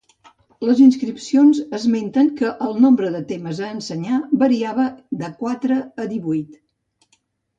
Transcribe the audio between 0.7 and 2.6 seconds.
inscripcions esmenten que